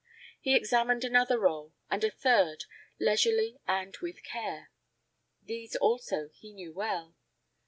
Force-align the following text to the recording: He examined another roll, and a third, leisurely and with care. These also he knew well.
He 0.39 0.55
examined 0.55 1.03
another 1.03 1.37
roll, 1.37 1.75
and 1.91 2.03
a 2.03 2.09
third, 2.09 2.65
leisurely 2.99 3.59
and 3.67 3.95
with 3.97 4.23
care. 4.23 4.71
These 5.43 5.75
also 5.75 6.29
he 6.33 6.51
knew 6.53 6.73
well. 6.73 7.13